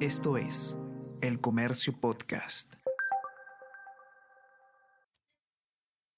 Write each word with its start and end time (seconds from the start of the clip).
Esto 0.00 0.36
es 0.36 0.76
El 1.22 1.40
Comercio 1.40 1.94
Podcast. 1.98 2.74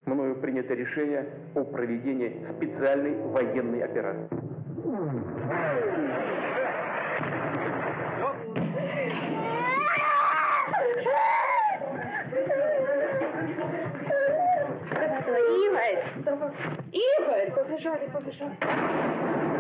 Мною 0.05 0.41
принято 0.41 0.75
решение 0.75 1.25
о 1.55 1.63
проведении 1.63 2.45
специальной 2.57 3.15
военной 3.31 3.85
операции. 3.85 4.37
Игорь! 15.69 16.03
Игорь! 16.91 17.53
Побежали, 17.55 18.11
побежали. 18.11 19.58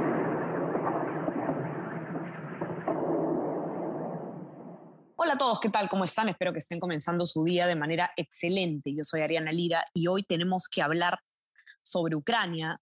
Hola 5.28 5.34
a 5.34 5.38
todos, 5.38 5.60
¿qué 5.60 5.68
tal? 5.68 5.90
¿Cómo 5.90 6.06
están? 6.06 6.30
Espero 6.30 6.54
que 6.54 6.58
estén 6.58 6.80
comenzando 6.80 7.26
su 7.26 7.44
día 7.44 7.66
de 7.66 7.76
manera 7.76 8.10
excelente. 8.16 8.94
Yo 8.94 9.04
soy 9.04 9.20
Ariana 9.20 9.52
Lira 9.52 9.84
y 9.92 10.06
hoy 10.06 10.22
tenemos 10.22 10.68
que 10.68 10.80
hablar 10.80 11.18
sobre 11.82 12.16
Ucrania 12.16 12.80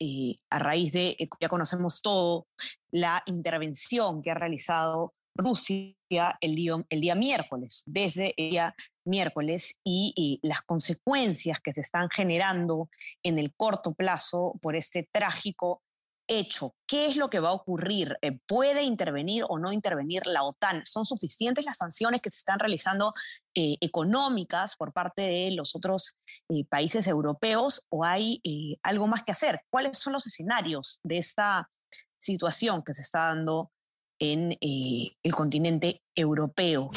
eh, 0.00 0.34
a 0.50 0.58
raíz 0.58 0.90
de, 0.90 1.16
ya 1.40 1.48
conocemos 1.48 2.02
todo, 2.02 2.48
la 2.90 3.22
intervención 3.26 4.22
que 4.22 4.32
ha 4.32 4.34
realizado 4.34 5.14
Rusia 5.36 5.94
el 6.40 6.56
día, 6.56 6.84
el 6.88 7.00
día 7.00 7.14
miércoles, 7.14 7.84
desde 7.86 8.34
el 8.38 8.50
día 8.50 8.74
miércoles, 9.04 9.78
y, 9.84 10.12
y 10.16 10.40
las 10.42 10.62
consecuencias 10.62 11.60
que 11.62 11.72
se 11.72 11.82
están 11.82 12.08
generando 12.10 12.90
en 13.22 13.38
el 13.38 13.54
corto 13.54 13.94
plazo 13.94 14.58
por 14.60 14.74
este 14.74 15.08
trágico 15.12 15.80
hecho, 16.28 16.74
¿qué 16.86 17.06
es 17.06 17.16
lo 17.16 17.28
que 17.28 17.40
va 17.40 17.50
a 17.50 17.54
ocurrir? 17.54 18.16
Eh, 18.22 18.38
¿Puede 18.46 18.82
intervenir 18.82 19.44
o 19.48 19.58
no 19.58 19.72
intervenir 19.72 20.26
la 20.26 20.42
OTAN? 20.42 20.84
¿Son 20.84 21.04
suficientes 21.04 21.64
las 21.64 21.78
sanciones 21.78 22.20
que 22.22 22.30
se 22.30 22.38
están 22.38 22.58
realizando 22.58 23.14
eh, 23.54 23.76
económicas 23.80 24.76
por 24.76 24.92
parte 24.92 25.22
de 25.22 25.50
los 25.52 25.76
otros 25.76 26.16
eh, 26.48 26.64
países 26.64 27.06
europeos 27.06 27.86
o 27.90 28.04
hay 28.04 28.40
algo 28.82 29.06
más 29.06 29.22
que 29.24 29.32
hacer? 29.32 29.60
¿Cuáles 29.70 29.98
son 29.98 30.12
los 30.12 30.26
escenarios 30.26 31.00
de 31.02 31.18
esta 31.18 31.70
situación 32.18 32.82
que 32.82 32.94
se 32.94 33.02
está 33.02 33.26
dando 33.28 33.70
en 34.18 34.56
el 34.60 35.34
continente 35.34 36.02
europeo? 36.14 36.90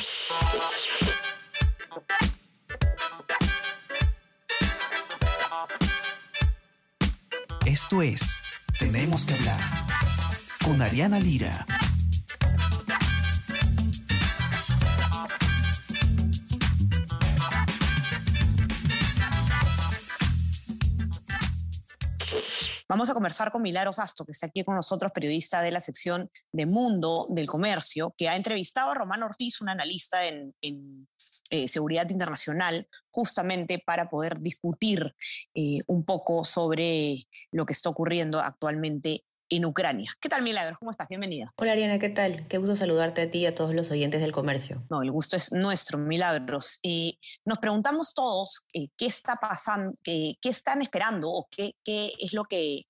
Esto 7.65 8.01
es 8.01 8.41
Tenemos 8.79 9.25
que 9.25 9.33
hablar 9.33 9.59
con 10.63 10.79
Ariana 10.81 11.19
Lira. 11.19 11.65
Vamos 22.89 23.09
a 23.09 23.13
conversar 23.13 23.51
con 23.51 23.61
Milagros 23.63 23.99
Asto, 23.99 24.25
que 24.25 24.31
está 24.31 24.45
aquí 24.45 24.63
con 24.63 24.75
nosotros, 24.75 25.11
periodista 25.11 25.61
de 25.61 25.71
la 25.71 25.81
sección 25.81 26.31
de 26.53 26.65
Mundo 26.65 27.27
del 27.29 27.47
Comercio, 27.47 28.13
que 28.17 28.29
ha 28.29 28.35
entrevistado 28.35 28.91
a 28.91 28.93
Román 28.93 29.23
Ortiz, 29.23 29.59
un 29.59 29.69
analista 29.69 30.25
en, 30.25 31.07
eh, 31.49 31.67
seguridad 31.67 32.09
internacional, 32.09 32.87
justamente 33.11 33.81
para 33.85 34.09
poder 34.09 34.39
discutir 34.39 35.15
eh, 35.53 35.79
un 35.87 36.05
poco 36.05 36.45
sobre 36.45 37.27
lo 37.51 37.65
que 37.65 37.73
está 37.73 37.89
ocurriendo 37.89 38.39
actualmente 38.39 39.23
en 39.49 39.65
Ucrania. 39.65 40.11
¿Qué 40.19 40.29
tal, 40.29 40.41
Milagros? 40.41 40.77
¿Cómo 40.77 40.91
estás? 40.91 41.07
Bienvenida. 41.07 41.53
Hola, 41.57 41.71
Ariana, 41.71 41.99
¿qué 41.99 42.09
tal? 42.09 42.47
Qué 42.47 42.57
gusto 42.57 42.75
saludarte 42.75 43.21
a 43.21 43.31
ti 43.31 43.39
y 43.39 43.45
a 43.45 43.55
todos 43.55 43.73
los 43.73 43.89
oyentes 43.91 44.21
del 44.21 44.31
comercio. 44.31 44.85
No, 44.89 45.01
el 45.01 45.11
gusto 45.11 45.35
es 45.35 45.51
nuestro, 45.51 45.97
Milagros. 45.97 46.79
Eh, 46.83 47.13
nos 47.45 47.59
preguntamos 47.59 48.13
todos 48.13 48.65
eh, 48.73 48.87
qué 48.97 49.05
está 49.05 49.37
pasando, 49.37 49.93
qué, 50.03 50.35
qué, 50.41 50.49
están 50.49 50.81
esperando 50.81 51.31
o 51.31 51.47
qué, 51.49 51.73
qué 51.83 52.11
es 52.19 52.33
lo 52.33 52.45
que 52.45 52.83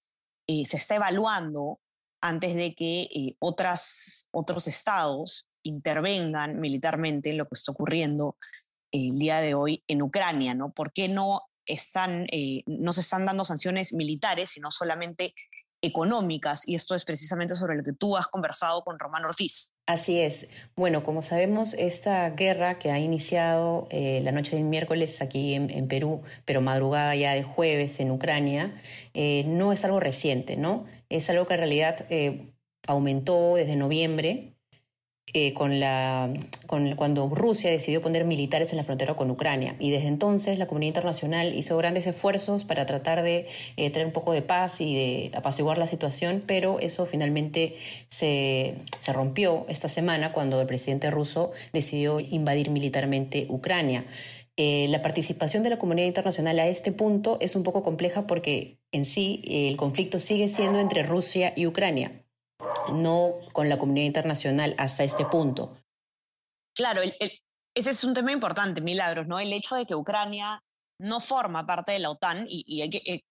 eh, 0.47 0.66
se 0.66 0.78
está 0.78 0.96
evaluando 0.96 1.79
antes 2.22 2.56
de 2.56 2.73
que 2.73 3.35
otras, 3.40 4.28
otros 4.31 4.67
estados 4.67 5.47
intervengan 5.67 6.59
militarmente 6.59 7.29
en 7.29 7.38
lo 7.38 7.45
que 7.45 7.55
está 7.55 7.72
ocurriendo 7.72 8.38
el 8.91 9.19
día 9.19 9.39
de 9.39 9.53
hoy 9.53 9.83
en 9.88 10.01
Ucrania, 10.01 10.53
¿no? 10.53 10.72
¿Por 10.72 10.91
qué 10.94 11.09
no, 11.09 11.41
están, 11.66 12.28
no 12.66 12.94
se 12.94 13.01
están 13.01 13.25
dando 13.25 13.45
sanciones 13.45 13.94
militares, 13.94 14.51
sino 14.51 14.72
solamente 14.72 15.33
económicas 15.81 16.67
y 16.67 16.75
esto 16.75 16.95
es 16.95 17.05
precisamente 17.05 17.55
sobre 17.55 17.75
lo 17.75 17.83
que 17.83 17.94
tú 17.94 18.17
has 18.17 18.28
conversado 18.28 18.83
con 18.83 18.97
Román 18.97 19.25
Ortiz. 19.25 19.73
Así 19.85 20.19
es. 20.19 20.47
Bueno, 20.75 21.03
como 21.03 21.22
sabemos, 21.22 21.73
esta 21.75 22.29
guerra 22.31 22.79
que 22.79 22.91
ha 22.91 22.99
iniciado 22.99 23.88
eh, 23.91 24.22
la 24.23 24.31
noche 24.31 24.55
del 24.55 24.66
miércoles 24.66 25.22
aquí 25.22 25.53
en, 25.53 25.88
Perú, 25.88 26.23
pero 26.45 26.61
madrugada 26.61 27.16
ya 27.16 27.34
de 27.34 27.44
jueves 27.44 27.99
en 27.99 28.11
Ucrania, 28.11 28.75
eh, 29.13 29.44
no 29.45 29.72
es 29.72 29.85
algo 29.85 29.99
reciente, 29.99 30.57
¿no? 30.57 30.85
Es 31.09 31.29
algo 31.29 31.45
que 31.45 31.53
en 31.53 31.59
realidad 31.59 32.05
eh, 32.09 32.51
aumentó 32.88 33.55
desde 33.55 33.75
noviembre 33.75 34.56
eh, 35.34 35.54
con 35.54 35.82
la, 35.82 36.34
con, 36.68 36.96
cuando 36.96 37.28
Rusia 37.28 37.70
decidió 37.70 38.02
poner 38.02 38.24
militares 38.24 38.72
en 38.72 38.78
la 38.78 38.86
frontera 38.86 39.16
con 39.16 39.30
Ucrania. 39.30 39.76
Y 39.78 39.92
desde 39.92 40.08
entonces 40.08 40.58
la 40.58 40.68
comunidad 40.68 40.92
internacional 40.92 41.54
hizo 41.54 41.76
grandes 41.76 42.08
esfuerzos 42.08 42.64
para 42.64 42.86
tratar 42.86 43.24
de 43.24 43.46
eh, 43.76 43.90
tener 43.90 44.08
un 44.08 44.14
poco 44.14 44.32
de 44.32 44.42
paz 44.42 44.80
y 44.80 44.96
de 44.96 45.32
apaciguar 45.36 45.78
la 45.78 45.86
situación, 45.86 46.42
pero 46.48 46.80
eso 46.80 47.06
finalmente 47.06 47.76
se, 48.08 48.76
se 49.02 49.12
rompió 49.12 49.66
esta 49.68 49.90
semana 49.90 50.32
cuando 50.32 50.62
el 50.62 50.68
presidente 50.68 51.12
ruso 51.12 51.52
decidió 51.74 52.22
invadir 52.22 52.70
militarmente 52.70 53.48
Ucrania. 53.50 54.06
Eh, 54.56 54.88
la 54.88 55.02
participación 55.02 55.62
de 55.62 55.72
la 55.72 55.78
comunidad 55.78 56.08
internacional 56.08 56.58
a 56.59 56.68
este 56.68 56.94
punto 56.94 57.38
es 57.42 57.58
un 57.58 57.64
poco 57.64 57.84
compleja 57.84 58.28
porque 58.28 58.80
en 58.94 59.04
sí 59.04 59.42
el 59.46 59.76
conflicto 59.76 60.20
sigue 60.20 60.48
siendo 60.48 60.80
entre 60.80 61.04
Rusia 61.04 61.52
y 61.58 61.66
Ucrania 61.66 62.24
no 62.94 63.36
con 63.53 63.70
la 63.70 63.78
comunidad 63.78 64.06
internacional 64.06 64.75
hasta 64.78 65.03
este 65.03 65.25
punto. 65.25 65.78
Claro, 66.75 67.02
ese 67.02 67.90
es 67.90 68.03
un 68.03 68.14
tema 68.14 68.31
importante, 68.31 68.81
Milagros, 68.81 69.28
¿no? 69.28 69.40
El 69.40 69.53
hecho 69.53 69.75
de 69.75 69.86
que 69.86 69.96
Ucrania 69.96 70.64
no 71.00 71.20
forma 71.20 71.66
parte 71.66 71.92
de 71.92 72.00
la 72.00 72.09
OTAN, 72.09 72.46
y, 72.50 72.81
hay 72.81 72.90
que, 72.90 73.02
eh, 73.06 73.24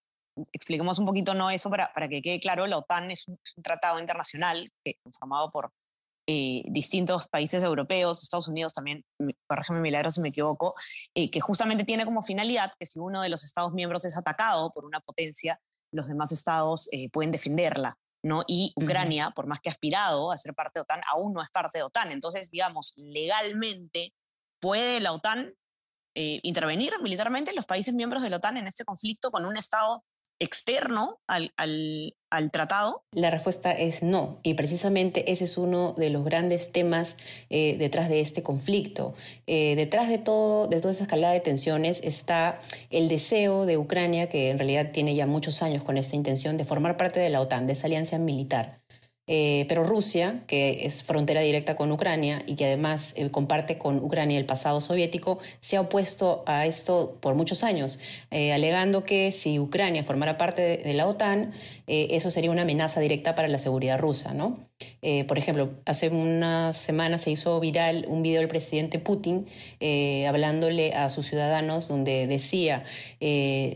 expliquemos 0.53 0.99
un 0.99 1.07
poquito 1.07 1.35
no 1.35 1.51
eso 1.51 1.71
para, 1.71 1.93
para 1.93 2.09
que 2.09 2.23
quede 2.23 2.41
claro, 2.41 2.67
la 2.67 2.79
OTAN 2.79 3.11
es 3.11 3.27
un, 3.27 3.39
tratado 3.63 3.99
internacional 3.99 4.71
que, 4.85 4.99
formado 5.19 5.51
por 5.51 5.73
eh, 6.29 6.63
distintos 6.67 7.29
países 7.29 7.63
europeos, 7.63 8.23
Estados 8.23 8.49
Unidos 8.49 8.73
también, 8.73 9.05
corrígeme 9.47 9.81
Milagros 9.81 10.15
si 10.15 10.21
me 10.21 10.29
equivoco, 10.29 10.75
eh, 11.15 11.31
que 11.31 11.41
justamente 11.41 11.85
tiene 11.85 12.05
como 12.05 12.23
finalidad 12.23 12.73
que 12.79 12.87
si 12.87 12.99
uno 12.99 13.23
de 13.23 13.29
los 13.29 13.45
Estados 13.45 13.73
miembros 13.73 14.05
es 14.05 14.17
atacado 14.17 14.73
por 14.73 14.85
una 14.85 15.01
potencia, 15.01 15.61
los 15.93 16.09
demás 16.09 16.33
estados 16.33 16.91
pueden 17.13 17.31
defenderla. 17.31 17.97
¿No? 18.27 18.43
Y 18.47 18.73
Ucrania, 18.77 19.31
por 19.31 19.47
más 19.47 19.61
que 19.61 19.69
ha 19.69 19.73
aspirado 19.73 20.33
a 20.33 20.39
ser 20.39 20.55
parte 20.55 20.79
de 20.79 20.83
OTAN, 20.83 21.01
aún 21.11 21.33
no 21.33 21.43
es 21.43 21.49
parte 21.51 21.79
de 21.79 21.85
OTAN. 21.85 22.11
Entonces, 22.11 22.51
digamos, 22.51 22.93
legalmente, 22.97 24.13
¿puede 24.61 25.01
la 25.01 25.13
OTAN 25.13 25.55
eh, 26.15 26.41
intervenir 26.43 26.93
militarmente 27.03 27.55
los 27.55 27.67
países 27.67 27.95
miembros 27.95 28.23
de 28.23 28.31
la 28.31 28.39
OTAN 28.39 28.57
en 28.57 28.67
este 28.67 28.85
conflicto 28.85 29.31
con 29.31 29.47
un 29.47 29.57
Estado 29.57 30.05
externo 30.39 31.21
al, 31.27 31.53
al, 31.57 32.51
tratado? 32.51 33.05
La 33.13 33.31
respuesta 33.31 33.73
es 33.73 34.03
no, 34.03 34.41
y 34.43 34.55
precisamente 34.55 35.33
ese 35.33 35.45
es 35.45 35.57
uno 35.57 35.95
de 35.97 36.11
los 36.11 36.25
grandes 36.25 36.71
temas 36.71 37.17
eh, 37.49 37.77
detrás 37.79 38.09
de 38.09 38.21
este 38.21 38.43
conflicto. 38.43 39.15
Eh, 39.47 39.75
detrás 39.77 40.09
de, 40.09 40.19
todo, 40.19 40.69
de 40.69 40.81
toda 40.81 40.93
esa 40.93 41.05
escalada 41.05 41.33
de 41.33 41.41
tensiones 41.41 42.01
está 42.03 42.61
el 42.91 43.09
deseo 43.09 43.67
de 43.67 43.79
Ucrania, 43.79 44.29
que 44.29 44.51
en 44.51 44.59
realidad 44.59 44.91
tiene 44.93 45.15
ya 45.15 45.27
muchos 45.27 45.63
años 45.63 45.83
con 45.83 45.97
esta 45.97 46.17
intención 46.17 46.57
de 46.57 46.65
formar 46.65 46.97
parte 46.97 47.21
de 47.21 47.31
la 47.31 47.41
OTAN, 47.41 47.67
de 47.67 47.73
esa 47.73 47.87
alianza 47.87 48.19
militar. 48.19 48.81
Eh, 49.29 49.65
pero 49.69 49.83
Rusia, 49.83 50.45
que 50.47 50.87
es 50.87 51.03
frontera 51.03 51.41
directa 51.41 51.75
con 51.75 51.91
Ucrania 51.91 52.45
y 52.47 52.55
que 52.55 52.67
además 52.67 53.13
eh, 53.17 53.29
comparte 53.31 53.77
con 53.77 53.99
Ucrania 53.99 54.39
el 54.39 54.47
pasado 54.47 54.81
soviético, 54.81 55.41
se 55.59 55.77
ha 55.77 55.81
opuesto 55.81 56.45
a 56.47 56.65
esto 56.67 57.19
por 57.21 57.35
muchos 57.35 57.65
años, 57.65 57.99
eh, 58.31 58.53
alegando 58.53 59.05
que 59.05 59.33
si 59.33 59.59
Ucrania 59.59 60.05
formara 60.05 60.39
parte 60.39 60.63
de, 60.63 60.95
la 60.95 61.07
OTAN, 61.07 61.53
eso 61.87 62.31
sería 62.31 62.51
una 62.51 62.63
amenaza 62.63 63.01
directa 63.01 63.35
para 63.35 63.49
la 63.49 63.59
seguridad 63.59 63.99
rusa. 63.99 64.33
¿no? 64.33 64.55
por 65.29 65.39
ejemplo, 65.39 65.71
hace 65.85 66.09
unas 66.09 66.77
semanas 66.77 67.23
se 67.23 67.31
hizo 67.31 67.59
viral 67.61 68.07
un 68.09 68.23
video 68.23 68.41
del 68.41 68.49
presidente 68.49 68.99
Putin 68.99 69.47
hablándole 70.27 70.95
a 70.95 71.09
sus 71.11 71.27
ciudadanos 71.27 71.89
donde 71.89 72.27
decía, 72.27 72.85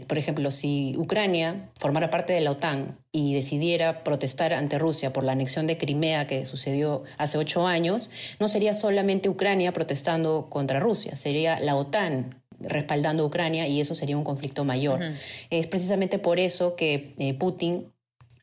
por 0.09 0.19
ejemplo, 0.19 0.51
si 0.51 0.95
Ucrania 0.97 1.71
formara 1.79 2.11
parte 2.11 2.33
de 2.33 2.41
la 2.41 2.53
OTAN, 2.53 2.99
y 3.13 3.35
decidiera 3.35 4.05
protestar 4.05 4.53
ante 4.53 4.79
Rusia 4.79 5.13
por 5.13 5.25
la 5.25 5.33
anexión 5.33 5.67
de 5.67 5.77
Crimea 5.77 6.27
que 6.27 6.45
sucedió 6.47 7.03
hace 7.19 7.39
ocho 7.39 7.67
años, 7.67 8.11
no 8.39 8.49
sería 8.49 8.75
solamente 8.75 9.29
Ucrania 9.29 9.73
protestando 9.73 10.49
contra 10.49 10.79
Rusia, 10.81 11.17
sería 11.17 11.59
la 11.59 11.77
OTAN 11.77 12.41
respaldando 12.61 13.23
a 13.23 13.27
Ucrania 13.27 13.67
y 13.67 13.81
eso 13.81 13.95
sería 13.95 14.17
un 14.17 14.25
conflicto 14.25 14.65
mayor. 14.65 15.01
Es 15.49 15.67
precisamente 15.67 16.19
por 16.19 16.39
eso 16.39 16.77
que 16.77 17.15
eh, 17.19 17.35
Putin 17.35 17.93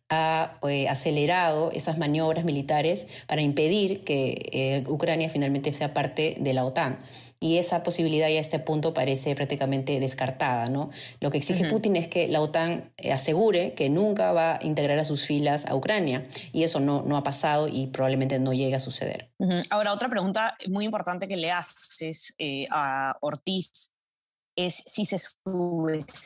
ha 0.09 0.57
eh, 0.67 0.87
acelerado 0.87 1.71
estas 1.71 1.97
maniobras 1.97 2.45
militares 2.45 3.07
para 3.27 3.41
impedir 3.41 4.03
que 4.03 4.49
eh, 4.51 4.83
Ucrania 4.87 5.29
finalmente 5.29 5.73
sea 5.73 5.93
parte 5.93 6.37
de 6.39 6.53
la 6.53 6.63
OTAN 6.65 6.99
y 7.39 7.57
esa 7.57 7.83
posibilidad 7.83 8.29
ya 8.29 8.37
a 8.37 8.41
este 8.41 8.57
punto 8.57 8.95
parece 8.95 9.35
prácticamente 9.35 9.99
descartada. 9.99 10.69
¿no? 10.69 10.89
Lo 11.19 11.29
que 11.29 11.37
exige 11.37 11.69
Putin 11.69 11.95
es 11.95 12.07
que 12.07 12.27
la 12.27 12.41
OTAN 12.41 12.91
eh, 12.97 13.11
asegure 13.13 13.73
que 13.75 13.89
nunca 13.89 14.31
va 14.31 14.55
a 14.55 14.59
integrar 14.63 14.97
a 14.97 15.03
sus 15.03 15.25
filas 15.25 15.65
a 15.67 15.75
Ucrania 15.75 16.27
y 16.51 16.63
eso 16.63 16.79
no, 16.79 17.03
no 17.03 17.15
ha 17.15 17.23
pasado 17.23 17.67
y 17.67 17.87
probablemente 17.87 18.39
no 18.39 18.53
llegue 18.53 18.75
a 18.75 18.79
suceder. 18.79 19.29
Ahora, 19.69 19.93
otra 19.93 20.09
pregunta 20.09 20.57
muy 20.67 20.85
importante 20.85 21.27
que 21.27 21.35
le 21.35 21.51
haces 21.51 22.33
a 22.71 23.17
Ortiz 23.21 23.91
es 24.55 24.83
si 24.87 25.05
se 25.05 25.19
subestimó 25.19 26.17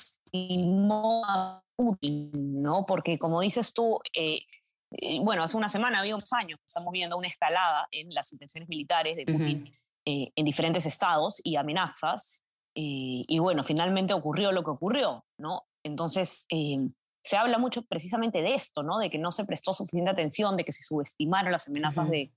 a 1.28 1.62
Putin, 1.81 2.62
¿no? 2.62 2.86
Porque 2.86 3.18
como 3.18 3.42
dices 3.42 3.74
tú, 3.74 4.00
eh, 4.16 4.42
eh, 4.92 5.19
bueno, 5.24 5.44
hace 5.44 5.57
una 5.57 5.69
semana, 5.69 6.00
había 6.00 6.16
unos 6.16 6.31
años, 6.33 6.60
estamos 6.66 6.92
viendo 6.92 7.18
una 7.18 7.28
escalada 7.28 7.88
en 7.92 8.13
las 8.13 8.31
intenciones 8.31 8.69
militares 8.69 9.18
de 9.18 9.25
Putin 9.25 9.74
eh, 10.06 10.31
en 10.36 10.45
diferentes 10.45 10.86
estados 10.86 11.42
y 11.44 11.56
amenazas. 11.56 12.44
y 12.74 13.39
bueno, 13.39 13.63
finalmente 13.63 14.13
ocurrió 14.13 14.51
lo 14.51 14.63
que 14.63 14.69
ocurrió, 14.69 15.25
¿no? 15.38 15.63
Entonces, 15.83 16.45
se 17.24 17.38
habla 17.38 17.57
mucho 17.57 17.81
precisamente 17.81 18.42
de 18.42 18.54
esto, 18.54 18.83
¿no? 18.83 19.00
De 19.00 19.10
que 19.10 19.18
no 19.18 19.31
se 19.31 19.45
prestó 19.45 19.74
suficiente 19.74 20.12
atención, 20.12 20.56
de 20.56 20.63
que 20.63 20.72
se 20.72 20.83
subestimaron 20.83 21.51
las 21.51 21.68
amenazas 21.68 22.10
de, 22.10 22.31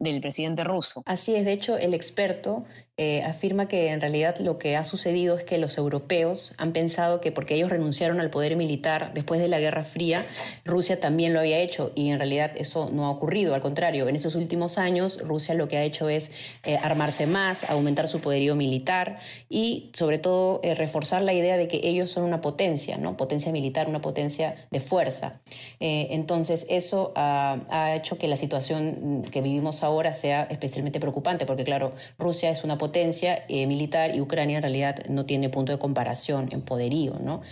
del 0.00 0.20
presidente 0.20 0.64
ruso. 0.64 1.02
Así 1.06 1.36
es, 1.36 1.44
de 1.44 1.52
hecho 1.52 1.76
el 1.78 1.94
experto 1.94 2.64
eh, 3.02 3.22
afirma 3.22 3.66
que 3.66 3.88
en 3.88 4.00
realidad 4.02 4.36
lo 4.40 4.58
que 4.58 4.76
ha 4.76 4.84
sucedido 4.84 5.38
es 5.38 5.44
que 5.44 5.56
los 5.56 5.78
europeos 5.78 6.52
han 6.58 6.72
pensado 6.72 7.22
que 7.22 7.32
porque 7.32 7.54
ellos 7.54 7.70
renunciaron 7.70 8.20
al 8.20 8.28
poder 8.28 8.56
militar 8.56 9.12
después 9.14 9.40
de 9.40 9.48
la 9.48 9.58
Guerra 9.58 9.84
Fría, 9.84 10.26
Rusia 10.66 11.00
también 11.00 11.32
lo 11.32 11.40
había 11.40 11.60
hecho 11.60 11.92
y 11.94 12.10
en 12.10 12.18
realidad 12.18 12.50
eso 12.56 12.90
no 12.92 13.06
ha 13.06 13.10
ocurrido, 13.10 13.54
al 13.54 13.62
contrario, 13.62 14.06
en 14.06 14.16
esos 14.16 14.34
últimos 14.34 14.76
años 14.76 15.18
Rusia 15.22 15.54
lo 15.54 15.66
que 15.66 15.78
ha 15.78 15.82
hecho 15.82 16.10
es 16.10 16.30
eh, 16.62 16.76
armarse 16.76 17.26
más, 17.26 17.64
aumentar 17.70 18.06
su 18.06 18.20
poderío 18.20 18.54
militar 18.54 19.18
y 19.48 19.90
sobre 19.94 20.18
todo 20.18 20.60
eh, 20.62 20.74
reforzar 20.74 21.22
la 21.22 21.32
idea 21.32 21.56
de 21.56 21.68
que 21.68 21.80
ellos 21.82 22.10
son 22.10 22.24
una 22.24 22.42
potencia, 22.42 22.98
¿no? 22.98 23.16
Potencia 23.16 23.50
militar, 23.50 23.88
una 23.88 24.02
potencia 24.02 24.56
de 24.70 24.80
fuerza. 24.80 25.40
entonces 25.78 26.66
eso 26.68 27.12
ha 27.16 27.94
hecho 27.96 28.18
que 28.18 28.28
la 28.28 28.36
situación 28.36 29.24
que 29.30 29.40
vivimos 29.40 29.82
ahora 29.82 29.89
ahora 29.90 30.12
sea 30.12 30.44
especialmente 30.44 31.00
preocupante, 31.00 31.46
porque 31.46 31.64
claro, 31.64 31.92
Rusia 32.18 32.50
es 32.50 32.64
una 32.64 32.78
potencia 32.78 33.44
eh, 33.48 33.66
militar 33.66 34.14
y 34.14 34.20
Ucrania 34.20 34.56
en 34.56 34.62
realidad 34.62 34.96
no 35.08 35.26
tiene 35.26 35.48
punto 35.50 35.72
de 35.72 35.78
comparación 35.78 36.48
en 36.52 36.62
poderío, 36.62 37.14
¿no? 37.20 37.42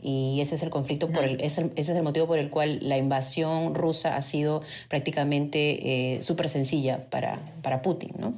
Y 0.00 0.40
ese 0.40 0.54
es 0.54 0.62
el 0.62 0.70
conflicto, 0.70 1.10
por 1.10 1.24
el, 1.24 1.40
ese, 1.40 1.72
es 1.74 1.88
el 1.88 2.02
motivo 2.04 2.28
por 2.28 2.38
el 2.38 2.50
cual 2.50 2.78
la 2.82 2.96
invasión 2.96 3.74
rusa 3.74 4.16
ha 4.16 4.22
sido 4.22 4.62
prácticamente 4.88 6.14
eh, 6.16 6.22
súper 6.22 6.48
sencilla 6.48 7.10
para, 7.10 7.44
para 7.62 7.82
Putin, 7.82 8.12
¿no? 8.16 8.32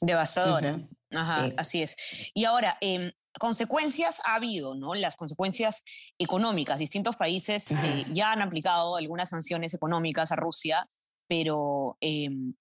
Devastadora. 0.00 0.80
Ajá, 1.12 1.52
así 1.56 1.82
es. 1.82 1.96
Y 2.34 2.44
ahora, 2.46 2.76
em, 2.80 3.12
consecuencias 3.38 4.22
ha 4.24 4.34
habido, 4.34 4.74
¿no? 4.74 4.94
Las 4.94 5.14
consecuencias 5.14 5.84
económicas. 6.18 6.78
Distintos 6.78 7.14
países 7.14 7.70
eh, 7.70 8.06
ya 8.10 8.32
han 8.32 8.42
aplicado 8.42 8.96
algunas 8.96 9.28
sanciones 9.28 9.72
económicas 9.72 10.32
a 10.32 10.36
Rusia, 10.36 10.88
pero 11.28 11.96
em, 12.00 12.54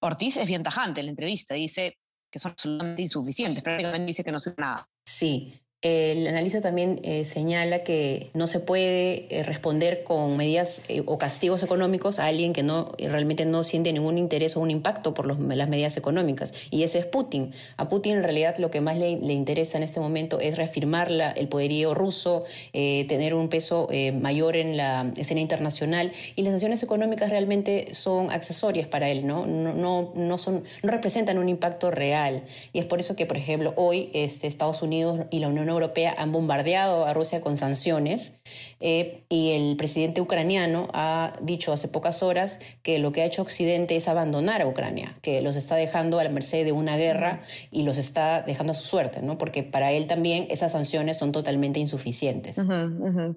Ortiz 0.00 0.36
es 0.36 0.46
bien 0.46 0.62
tajante 0.62 1.00
en 1.00 1.06
la 1.06 1.10
entrevista, 1.10 1.54
dice 1.54 1.98
que 2.30 2.38
son 2.38 2.52
absolutamente 2.52 3.02
insuficientes, 3.02 3.62
prácticamente 3.62 4.06
dice 4.06 4.24
que 4.24 4.32
no 4.32 4.38
sirve 4.38 4.56
nada. 4.58 4.88
Sí, 5.04 5.60
el 5.82 6.26
analista 6.26 6.60
también 6.60 7.00
eh, 7.04 7.24
señala 7.24 7.84
que 7.84 8.28
no 8.34 8.46
se 8.46 8.60
puede 8.60 9.24
eh, 9.30 9.42
responder 9.42 10.02
con 10.02 10.36
medidas 10.36 10.82
eh, 10.88 11.02
o 11.06 11.16
castigos 11.16 11.62
económicos 11.62 12.18
a 12.18 12.26
alguien 12.26 12.52
que 12.52 12.62
no 12.62 12.92
realmente 12.98 13.46
no 13.46 13.64
siente 13.64 13.90
ningún 13.90 14.18
interés 14.18 14.58
o 14.58 14.60
un 14.60 14.70
impacto 14.70 15.14
por 15.14 15.26
las 15.26 15.68
medidas 15.70 15.96
económicas. 15.96 16.52
Y 16.70 16.82
ese 16.82 16.98
es 16.98 17.06
Putin. 17.06 17.52
A 17.78 17.88
Putin 17.88 18.16
en 18.16 18.24
realidad 18.24 18.58
lo 18.58 18.70
que 18.70 18.82
más 18.82 18.98
le, 18.98 19.08
interesa 19.08 19.78
en 19.78 19.82
este 19.82 20.00
momento 20.00 20.38
es 20.38 20.58
reafirmar 20.58 21.10
la, 21.10 21.30
el 21.30 21.48
poderío 21.48 21.94
ruso, 21.94 22.44
tener 22.72 23.32
un 23.32 23.48
peso 23.48 23.88
mayor 24.20 24.56
en 24.56 24.76
la 24.76 25.10
escena 25.16 25.40
internacional. 25.40 26.12
Y 26.36 26.42
las 26.42 26.52
sanciones 26.52 26.82
económicas 26.82 27.30
realmente 27.30 27.94
son 27.94 28.30
accesorias 28.30 28.86
para 28.86 29.08
él, 29.08 29.26
¿no? 29.26 29.46
No, 29.46 29.72
no, 29.72 30.12
no, 30.14 30.38
son, 30.38 30.64
no 30.82 30.90
representan 30.90 31.38
un 31.38 31.48
impacto 31.48 31.90
real. 31.90 32.42
Y 32.72 32.80
es 32.80 32.84
por 32.84 33.00
eso 33.00 33.16
que, 33.16 33.24
por 33.24 33.38
ejemplo, 33.38 33.72
hoy 33.76 34.10
este, 34.12 34.46
Estados 34.46 34.82
Unidos 34.82 35.20
y 35.30 35.38
la 35.38 35.48
Unión 35.48 35.69
Europea 35.72 36.14
han 36.18 36.32
bombardeado 36.32 37.06
a 37.06 37.14
Rusia 37.14 37.40
con 37.40 37.56
sanciones 37.56 38.34
eh, 38.80 39.24
y 39.28 39.52
el 39.52 39.76
presidente 39.76 40.20
ucraniano 40.20 40.88
ha 40.92 41.32
dicho 41.40 41.72
hace 41.72 41.88
pocas 41.88 42.22
horas 42.22 42.58
que 42.82 42.98
lo 42.98 43.12
que 43.12 43.22
ha 43.22 43.24
hecho 43.24 43.42
Occidente 43.42 43.96
es 43.96 44.08
abandonar 44.08 44.62
a 44.62 44.66
Ucrania, 44.66 45.18
que 45.22 45.40
los 45.40 45.56
está 45.56 45.76
dejando 45.76 46.18
a 46.18 46.24
la 46.24 46.30
merced 46.30 46.64
de 46.64 46.72
una 46.72 46.96
guerra 46.96 47.42
y 47.70 47.82
los 47.82 47.98
está 47.98 48.42
dejando 48.42 48.72
a 48.72 48.74
su 48.74 48.84
suerte, 48.84 49.22
¿no? 49.22 49.38
porque 49.38 49.62
para 49.62 49.92
él 49.92 50.06
también 50.06 50.46
esas 50.50 50.72
sanciones 50.72 51.18
son 51.18 51.32
totalmente 51.32 51.80
insuficientes. 51.80 52.56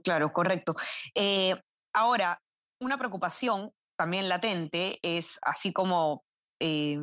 claro, 0.03 0.33
correcto. 0.33 0.73
Eh, 1.15 1.55
ahora, 1.93 2.41
una 2.79 2.97
preocupación 2.97 3.71
también 3.97 4.29
latente 4.29 4.99
es 5.01 5.39
así 5.41 5.71
como... 5.71 6.23
Eh, 6.59 6.99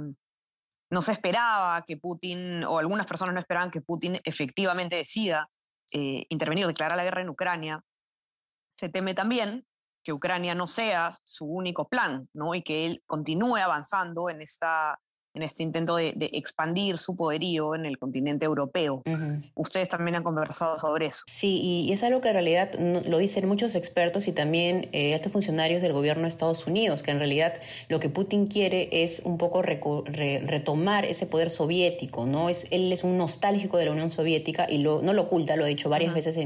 no 0.91 1.03
se 1.03 1.13
esperaba 1.13 1.83
que 1.87 1.97
Putin, 1.97 2.65
o 2.65 2.79
algunas 2.79 3.07
personas 3.07 3.35
no 3.35 3.41
esperaban 3.41 3.71
que 3.71 3.81
Putin 3.81 4.21
efectivamente 4.25 4.97
decida 4.97 5.49
eh, 5.93 6.27
intervenir, 6.29 6.67
declarar 6.67 6.97
la 6.97 7.05
guerra 7.05 7.23
en 7.23 7.29
Ucrania. 7.29 7.83
Se 8.79 8.89
teme 8.89 9.15
también 9.15 9.67
que 10.03 10.13
Ucrania 10.13 10.55
no 10.55 10.67
sea 10.67 11.17
su 11.25 11.45
único 11.45 11.89
plan, 11.89 12.29
¿no? 12.33 12.55
Y 12.55 12.63
que 12.63 12.87
él 12.87 13.03
continúe 13.07 13.57
avanzando 13.57 14.31
en 14.31 14.41
esta 14.41 14.99
en 15.35 15.43
este 15.43 15.63
intento 15.63 15.97
de, 15.97 16.15
expandir 16.33 16.99
su 16.99 17.15
poderío 17.15 17.75
en 17.75 17.87
el 17.87 17.99
continente 17.99 18.45
europeo. 18.45 19.03
Ustedes 19.55 19.89
también 19.89 20.17
han 20.17 20.23
conversado 20.23 20.79
sobre 20.79 21.07
eso. 21.07 21.23
Sí, 21.27 21.61
y 21.63 21.93
es 21.93 22.03
algo 22.03 22.21
que 22.21 22.29
en 22.29 22.35
realidad 22.35 22.73
lo 22.79 23.19
dicen 23.19 23.47
muchos 23.47 23.75
expertos 23.75 24.27
y 24.29 24.33
también 24.33 24.89
eh, 24.93 25.15
altos 25.15 25.33
funcionarios 25.33 25.83
del 25.83 25.93
gobierno 25.93 26.23
de 26.23 26.29
Estados 26.29 26.67
Unidos, 26.67 27.03
que 27.03 27.13
en 27.13 27.19
realidad 27.19 27.55
lo 27.89 28.01
que 28.01 28.09
Putin 28.09 28.47
quiere 28.47 28.89
es 28.91 29.23
un 29.25 29.39
poco 29.39 29.63
retomar 29.63 31.05
ese 31.05 31.27
poder 31.27 31.51
soviético, 31.51 32.27
¿no? 32.27 32.49
Es, 32.49 32.67
él 32.71 32.93
es 32.93 33.05
un 33.05 33.17
nostálgico 33.17 33.77
de 33.77 33.85
la 33.85 33.93
Unión 33.93 34.11
Soviética 34.11 34.67
y 34.69 34.79
lo, 34.79 35.03
no 35.03 35.13
lo 35.13 35.23
oculta, 35.23 35.57
lo 35.57 35.65
ha 35.65 35.69
dicho 35.69 35.89
varias 35.89 36.13
veces 36.15 36.37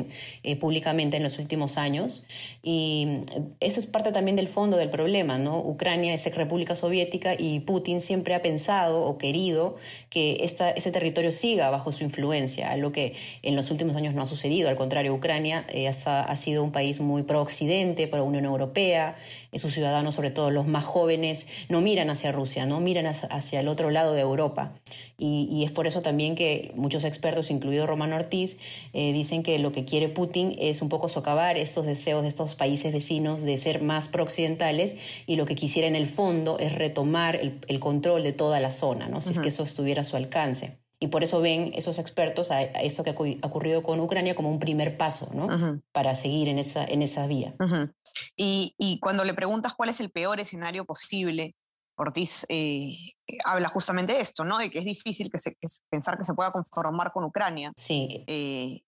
eh, 0.42 0.56
públicamente 0.56 1.16
en 1.16 1.22
los 1.22 1.38
últimos 1.38 1.78
años. 1.78 2.26
Y 2.62 3.20
eso 3.60 3.80
es 3.80 3.86
parte 3.86 4.12
también 4.12 4.36
del 4.36 4.48
fondo 4.48 4.76
del 4.76 4.90
problema, 4.90 5.38
¿no? 5.38 5.58
Ucrania 5.58 6.12
es 6.12 6.34
república 6.34 6.74
soviética 6.74 7.34
y 7.38 7.60
Putin 7.60 8.00
siempre 8.00 8.34
ha 8.34 8.42
pensado 8.42 8.73
o 8.90 9.18
querido 9.18 9.76
que 10.10 10.38
esta, 10.40 10.70
ese 10.70 10.90
territorio 10.90 11.32
siga 11.32 11.70
bajo 11.70 11.92
su 11.92 12.04
influencia, 12.04 12.70
algo 12.70 12.92
que 12.92 13.14
en 13.42 13.56
los 13.56 13.70
últimos 13.70 13.96
años 13.96 14.14
no 14.14 14.22
ha 14.22 14.26
sucedido. 14.26 14.68
Al 14.68 14.76
contrario, 14.76 15.14
Ucrania 15.14 15.64
eh, 15.68 15.88
ha, 15.88 16.36
sido 16.36 16.62
un 16.62 16.72
país 16.72 17.00
muy 17.00 17.22
pro-occidente, 17.22 18.06
pro 18.08 18.24
Unión 18.24 18.44
Europea, 18.44 19.16
y 19.52 19.58
sus 19.58 19.72
ciudadanos, 19.72 20.14
sobre 20.14 20.30
todo 20.30 20.50
los 20.50 20.66
más 20.66 20.84
jóvenes, 20.84 21.46
no 21.68 21.80
miran 21.80 22.10
hacia 22.10 22.32
Rusia, 22.32 22.66
no 22.66 22.80
miran 22.80 23.06
hacia 23.06 23.60
el 23.60 23.68
otro 23.68 23.90
lado 23.90 24.12
de 24.12 24.20
Europa. 24.20 24.72
Y, 25.16 25.62
es 25.64 25.70
por 25.70 25.86
eso 25.86 26.02
también 26.02 26.34
que 26.34 26.72
muchos 26.74 27.04
expertos, 27.04 27.50
incluido 27.50 27.86
Romano 27.86 28.16
Ortiz, 28.16 28.58
eh, 28.92 29.12
dicen 29.12 29.44
que 29.44 29.58
lo 29.60 29.70
que 29.70 29.84
quiere 29.84 30.08
Putin 30.08 30.56
es 30.58 30.82
un 30.82 30.88
poco 30.88 31.08
socavar 31.08 31.56
estos 31.56 31.86
deseos 31.86 32.22
de 32.22 32.28
estos 32.28 32.56
países 32.56 32.92
vecinos 32.92 33.44
de 33.44 33.56
ser 33.56 33.80
más 33.80 34.08
pro-occidentales 34.08 34.96
y 35.26 35.36
lo 35.36 35.46
que 35.46 35.54
quisiera 35.54 35.86
en 35.86 35.94
el 35.94 36.08
fondo 36.08 36.58
es 36.58 36.72
retomar 36.72 37.36
el, 37.36 37.60
el 37.68 37.78
control 37.78 38.24
de 38.24 38.32
toda 38.32 38.58
la 38.58 38.63
la 38.64 38.70
zona, 38.70 39.08
¿no? 39.08 39.20
si 39.20 39.30
es 39.30 39.38
que 39.38 39.48
eso 39.48 39.62
estuviera 39.62 40.00
a 40.00 40.04
su 40.04 40.16
alcance. 40.16 40.80
Y 40.98 41.08
por 41.08 41.22
eso 41.22 41.40
ven 41.40 41.72
esos 41.74 41.98
expertos 41.98 42.50
a, 42.50 42.62
esto 42.62 43.04
que 43.04 43.10
ha 43.10 43.46
ocurrido 43.46 43.82
con 43.82 44.00
Ucrania 44.00 44.34
como 44.34 44.50
un 44.50 44.58
primer 44.58 44.96
paso 44.96 45.28
¿no? 45.34 45.80
para 45.92 46.14
seguir 46.14 46.48
en 46.48 46.58
esa, 46.58 46.84
en 46.84 47.02
esa 47.02 47.26
vía. 47.26 47.54
y, 48.36 48.74
y, 48.78 48.98
cuando 49.00 49.24
le 49.24 49.34
preguntas 49.34 49.74
cuál 49.74 49.90
es 49.90 50.00
el 50.00 50.10
peor 50.10 50.40
escenario 50.40 50.84
posible, 50.84 51.54
Ortiz 51.96 52.46
eh, 52.48 52.96
habla 53.44 53.68
justamente 53.68 54.14
de 54.14 54.20
esto, 54.20 54.44
¿no? 54.44 54.58
de 54.58 54.70
que 54.70 54.80
es 54.80 54.84
difícil 54.84 55.30
que 55.30 55.38
se, 55.38 55.56
pensar 55.88 56.18
que 56.18 56.24
se 56.24 56.34
pueda 56.34 56.50
conformar 56.50 57.12
con 57.12 57.24
Ucrania. 57.24 57.72
Sí. 57.76 58.24
Eh, 58.26 58.82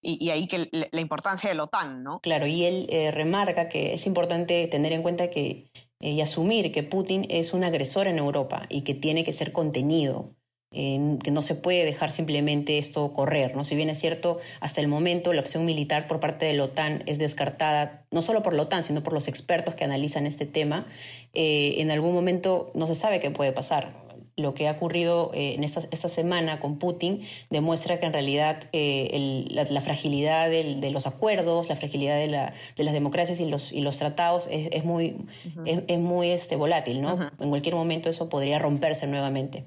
y, 0.00 0.30
ahí 0.30 0.46
que 0.46 0.68
la, 0.92 1.00
importancia 1.00 1.50
de 1.50 1.56
la 1.56 1.64
OTAN, 1.64 2.04
¿no? 2.04 2.20
Claro, 2.20 2.46
y 2.46 2.64
él 2.64 2.86
eh, 2.88 3.10
remarca 3.10 3.68
que 3.68 3.94
es 3.94 4.06
importante 4.06 4.68
tener 4.68 4.92
en 4.92 5.02
cuenta 5.02 5.28
que 5.28 5.70
eh, 6.00 6.12
y 6.12 6.20
asumir 6.20 6.72
que 6.72 6.82
Putin 6.82 7.26
es 7.28 7.52
un 7.52 7.64
agresor 7.64 8.06
en 8.06 8.18
Europa 8.18 8.66
y 8.68 8.82
que 8.82 8.94
tiene 8.94 9.24
que 9.24 9.32
ser 9.32 9.52
contenido, 9.52 10.34
que 10.70 11.30
no 11.30 11.40
se 11.40 11.54
puede 11.54 11.86
dejar 11.86 12.12
simplemente 12.12 12.76
esto 12.76 13.14
correr. 13.14 13.56
¿no? 13.56 13.64
Si 13.64 13.74
bien 13.74 13.88
es 13.88 13.98
cierto, 13.98 14.38
hasta 14.60 14.82
el 14.82 14.88
momento 14.88 15.32
la 15.32 15.40
opción 15.40 15.64
militar 15.64 16.06
por 16.06 16.20
parte 16.20 16.44
de 16.44 16.52
la 16.52 16.64
OTAN 16.64 17.02
es 17.06 17.18
descartada, 17.18 18.06
no 18.10 18.20
solo 18.20 18.42
por 18.42 18.52
la 18.52 18.64
OTAN, 18.64 18.84
sino 18.84 19.02
por 19.02 19.14
los 19.14 19.28
expertos 19.28 19.74
que 19.74 19.84
analizan 19.84 20.26
este 20.26 20.44
tema, 20.44 20.86
eh, 21.32 21.76
en 21.78 21.90
algún 21.90 22.12
momento 22.12 22.70
no 22.74 22.86
se 22.86 22.94
sabe 22.94 23.18
qué 23.18 23.30
puede 23.30 23.52
pasar 23.52 24.07
lo 24.38 24.54
que 24.54 24.68
ha 24.68 24.72
ocurrido 24.72 25.30
eh, 25.34 25.54
en 25.54 25.64
esta, 25.64 25.82
esta, 25.90 26.08
semana 26.08 26.60
con 26.60 26.78
Putin 26.78 27.22
demuestra 27.50 28.00
que 28.00 28.06
en 28.06 28.12
realidad 28.12 28.64
eh, 28.72 29.44
la, 29.50 29.80
fragilidad 29.80 30.48
de 30.48 30.90
los 30.90 31.06
acuerdos, 31.06 31.68
la 31.68 31.76
fragilidad 31.76 32.16
de, 32.16 32.28
la, 32.28 32.54
de, 32.76 32.84
las 32.84 32.94
democracias 32.94 33.40
y 33.40 33.46
los, 33.46 33.72
y 33.72 33.80
los 33.80 33.96
tratados 33.96 34.48
es, 34.50 34.68
es 34.72 34.84
muy, 34.84 35.16
es, 35.64 35.98
muy 35.98 36.30
este, 36.30 36.56
volátil, 36.56 37.02
¿no? 37.02 37.30
En 37.40 37.50
cualquier 37.50 37.74
momento 37.74 38.08
eso 38.08 38.28
podría 38.28 38.58
romperse 38.58 39.06
nuevamente. 39.06 39.66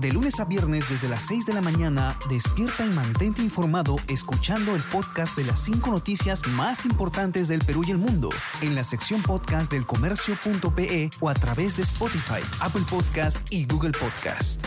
De 0.00 0.10
lunes 0.10 0.40
a 0.40 0.46
viernes 0.46 0.88
desde 0.88 1.10
las 1.10 1.26
6 1.26 1.44
de 1.44 1.52
la 1.52 1.60
mañana, 1.60 2.16
despierta 2.30 2.86
y 2.86 2.88
mantente 2.88 3.42
informado 3.42 3.96
escuchando 4.08 4.74
el 4.74 4.80
podcast 4.80 5.36
de 5.36 5.44
las 5.44 5.60
5 5.60 5.90
noticias 5.90 6.40
más 6.48 6.86
importantes 6.86 7.48
del 7.48 7.58
Perú 7.58 7.82
y 7.86 7.90
el 7.90 7.98
mundo 7.98 8.30
en 8.62 8.74
la 8.74 8.82
sección 8.82 9.20
podcast 9.20 9.70
del 9.70 9.84
comercio.pe 9.84 11.10
o 11.20 11.28
a 11.28 11.34
través 11.34 11.76
de 11.76 11.82
Spotify, 11.82 12.40
Apple 12.60 12.80
Podcast 12.88 13.46
y 13.52 13.66
Google 13.66 13.92
Podcast. 13.92 14.64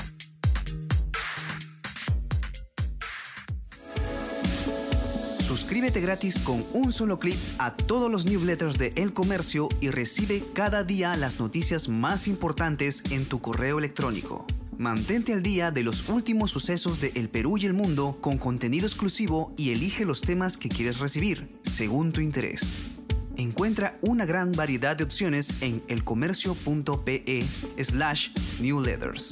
Suscríbete 5.48 6.00
gratis 6.00 6.38
con 6.38 6.64
un 6.74 6.94
solo 6.94 7.18
clic 7.18 7.40
a 7.58 7.76
todos 7.76 8.12
los 8.12 8.26
newsletters 8.26 8.78
de 8.78 8.94
El 8.98 9.14
Comercio 9.14 9.68
y 9.82 9.90
recibe 9.90 10.44
cada 10.54 10.84
día 10.84 11.18
las 11.18 11.40
noticias 11.40 11.90
más 11.90 12.28
importantes 12.28 13.02
en 13.10 13.26
tu 13.26 13.42
correo 13.42 13.80
electrónico. 13.80 14.46
Mantente 14.78 15.34
al 15.34 15.44
día 15.44 15.72
de 15.72 15.84
los 15.84 16.10
últimos 16.10 16.52
sucesos 16.52 17.00
de 17.00 17.12
El 17.16 17.30
Perú 17.30 17.58
y 17.58 17.66
el 17.66 17.74
mundo 17.74 18.18
con 18.22 18.38
contenido 18.38 18.88
exclusivo 18.88 19.54
y 19.56 19.72
elige 19.72 20.04
los 20.04 20.22
temas 20.22 20.58
que 20.58 20.70
quieres 20.70 21.00
recibir, 21.00 21.60
según 21.62 22.12
tu 22.12 22.22
interés. 22.22 22.90
Encuentra 23.36 23.98
una 24.02 24.26
gran 24.26 24.52
variedad 24.52 24.96
de 24.96 25.04
opciones 25.04 25.62
en 25.62 25.84
elcomercio.pe 25.88 27.46
slash 27.84 28.30
newsletters. 28.62 29.32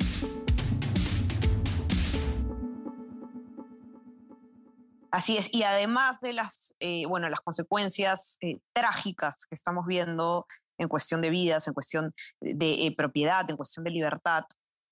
Así 5.12 5.38
es, 5.38 5.50
y 5.52 5.64
además 5.64 6.22
de 6.22 6.34
las, 6.34 6.76
eh, 6.80 7.06
bueno, 7.06 7.28
las 7.30 7.42
consecuencias 7.42 8.38
eh, 8.42 8.60
trágicas 8.74 9.46
que 9.46 9.56
estamos 9.56 9.86
viendo 9.86 10.46
en 10.78 10.88
cuestión 10.88 11.22
de 11.22 11.30
vidas, 11.30 11.68
en 11.68 11.74
cuestión 11.74 12.14
de 12.40 12.86
eh, 12.86 12.96
propiedad, 12.96 13.50
en 13.50 13.58
cuestión 13.58 13.84
de 13.84 13.92
libertad, 13.92 14.44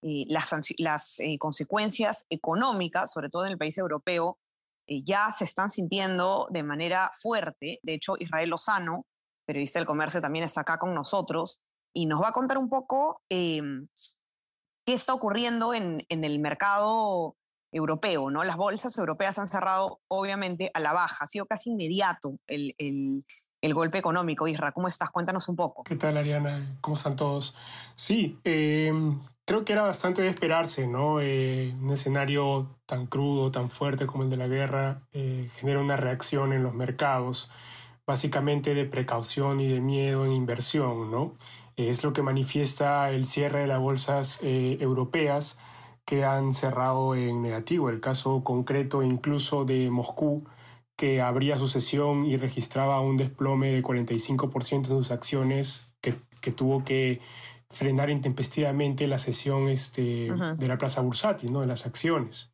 eh, 0.01 0.25
las, 0.27 1.19
eh, 1.19 1.37
consecuencias 1.37 2.25
económicas, 2.29 3.11
sobre 3.11 3.29
todo 3.29 3.45
en 3.45 3.51
el 3.51 3.57
país 3.57 3.77
europeo, 3.77 4.37
eh, 4.87 5.03
ya 5.03 5.31
se 5.31 5.43
están 5.43 5.69
sintiendo 5.69 6.47
de 6.51 6.63
manera 6.63 7.11
fuerte. 7.13 7.79
De 7.83 7.95
hecho, 7.95 8.15
Israel 8.17 8.49
Lozano, 8.49 9.05
periodista 9.45 9.79
del 9.79 9.85
comercio, 9.85 10.21
también 10.21 10.45
está 10.45 10.61
acá 10.61 10.77
con 10.77 10.93
nosotros 10.93 11.61
y 11.93 12.05
nos 12.05 12.21
va 12.21 12.29
a 12.29 12.33
contar 12.33 12.57
un 12.57 12.69
poco 12.69 13.21
em, 13.29 13.87
qué 14.85 14.93
está 14.93 15.13
ocurriendo 15.13 15.73
en, 15.73 16.05
en, 16.07 16.23
el 16.23 16.39
mercado 16.39 17.35
europeo. 17.71 18.31
¿no? 18.31 18.43
Las 18.43 18.55
bolsas 18.55 18.97
europeas 18.97 19.37
han 19.37 19.47
cerrado, 19.47 19.99
obviamente, 20.07 20.71
a 20.73 20.79
la 20.79 20.93
baja. 20.93 21.25
Ha 21.25 21.27
sido 21.27 21.45
casi 21.45 21.71
inmediato 21.71 22.37
el, 22.47 22.73
el, 22.77 23.25
el 23.61 23.73
golpe 23.73 23.97
económico. 23.97 24.47
Isra, 24.47 24.71
¿cómo 24.71 24.87
estás? 24.87 25.09
Cuéntanos 25.09 25.49
un 25.49 25.55
poco. 25.55 25.83
¿Qué 25.83 25.95
tal, 25.95 26.17
Ariana? 26.17 26.77
¿Cómo 26.81 26.95
están 26.95 27.15
todos? 27.15 27.55
Sí, 27.95 28.39
eh, 28.43 28.91
creo 29.49 29.65
que 29.65 29.73
era 29.73 29.81
bastante 29.81 30.21
de 30.21 30.27
esperarse, 30.27 30.85
¿no? 30.85 31.21
Eh, 31.21 31.73
un 31.81 31.89
escenario 31.89 32.77
tan 32.85 33.07
crudo, 33.07 33.49
tan 33.49 33.71
fuerte 33.71 34.05
como 34.05 34.21
el 34.21 34.29
de 34.29 34.37
la 34.37 34.47
guerra, 34.47 35.01
eh, 35.11 35.49
genera 35.55 35.79
una 35.79 35.97
reacción 35.97 36.53
en 36.53 36.61
los 36.61 36.75
mercados, 36.75 37.49
básicamente 38.05 38.75
de 38.75 38.85
precaución 38.85 39.59
y 39.59 39.67
de 39.67 39.81
miedo 39.81 40.23
en 40.23 40.33
inversión, 40.33 41.09
¿no? 41.09 41.33
es 41.75 42.03
lo 42.03 42.13
que 42.13 42.21
manifiesta 42.21 43.09
el 43.09 43.25
cierre 43.25 43.61
de 43.61 43.67
las 43.67 43.79
bolsas 43.79 44.37
eh, 44.43 44.77
europeas 44.81 45.57
que 46.05 46.25
han 46.25 46.51
cerrado 46.51 47.15
en 47.15 47.41
negativo. 47.41 47.89
El 47.89 48.01
caso 48.01 48.43
concreto 48.43 49.01
incluso 49.01 49.65
de 49.65 49.89
Moscú, 49.89 50.43
que 50.95 51.21
abría 51.21 51.57
su 51.57 51.67
sesión 51.67 52.23
y 52.23 52.37
registraba 52.37 53.01
un 53.01 53.17
desplome 53.17 53.71
de 53.71 53.81
45% 53.81 54.81
de 54.81 54.87
sus 54.89 55.09
acciones, 55.09 55.89
que, 56.01 56.13
que 56.39 56.51
tuvo 56.51 56.83
que 56.83 57.19
frenar 57.71 58.09
intempestivamente 58.09 59.05
la 59.07 59.19
sesión 59.19 59.69
este, 59.69 60.29
de 60.57 60.67
la 60.67 60.77
plaza 60.77 61.01
bursátil, 61.01 61.51
¿no? 61.51 61.61
de 61.61 61.67
las 61.67 61.85
acciones. 61.85 62.49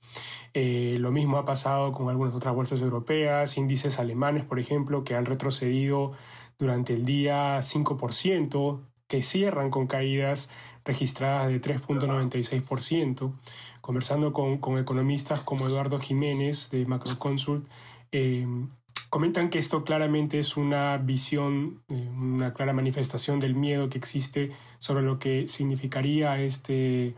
Eh, 0.54 0.98
lo 1.00 1.12
mismo 1.12 1.38
ha 1.38 1.46
pasado 1.46 1.94
con 1.94 2.10
algunas 2.10 2.36
otras 2.36 2.54
bolsas 2.54 2.82
europeas, 2.82 3.58
índices 3.58 3.98
alemanes, 3.98 4.44
por 4.44 4.60
ejemplo, 4.60 5.04
que 5.04 5.16
han 5.16 5.26
retrocedido 5.26 6.12
durante 6.60 6.94
el 6.94 7.06
día 7.06 7.60
5%, 7.60 8.82
que 9.08 9.22
cierran 9.22 9.70
con 9.70 9.88
caídas 9.88 10.50
registradas 10.84 11.48
de 11.48 11.62
3.96%. 11.62 13.32
Conversando 13.82 14.34
con, 14.34 14.58
con, 14.58 14.80
economistas 14.80 15.46
como 15.46 15.68
Eduardo 15.68 16.00
Jiménez 16.00 16.70
de 16.72 16.86
Macroconsult, 16.86 17.68
eh, 18.12 18.48
Comentan 19.10 19.50
que 19.50 19.60
esto 19.60 19.84
claramente 19.84 20.40
es 20.40 20.58
una 20.58 20.98
visión, 20.98 21.84
eh, 21.90 22.10
una 22.10 22.54
clara 22.54 22.74
manifestación 22.74 23.40
del 23.40 23.56
miedo 23.56 23.90
que 23.90 23.98
existe 23.98 24.52
sobre 24.78 25.04
lo 25.04 25.20
que 25.20 25.48
significaría 25.48 26.40
este, 26.40 27.16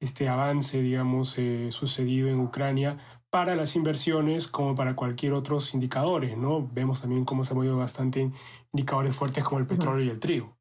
este 0.00 0.28
avance, 0.28 0.80
digamos, 0.80 1.36
eh, 1.38 1.70
sucedido 1.70 2.28
en 2.28 2.40
Ucrania 2.40 2.98
para 3.30 3.56
las 3.56 3.74
inversiones 3.74 4.46
como 4.46 4.76
para 4.76 4.94
cualquier 4.94 5.32
otros 5.32 5.74
indicadores, 5.74 6.36
¿no? 6.36 6.68
Vemos 6.72 7.00
también 7.00 7.24
cómo 7.24 7.42
se 7.42 7.52
han 7.52 7.56
movido 7.56 7.76
bastante 7.76 8.30
indicadores 8.72 9.16
fuertes 9.16 9.42
como 9.42 9.58
el 9.58 9.66
petróleo 9.66 10.04
y 10.04 10.08
el 10.08 10.20
trigo. 10.20 10.56